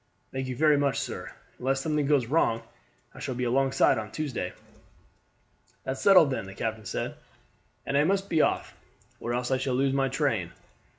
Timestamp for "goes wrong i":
2.07-3.19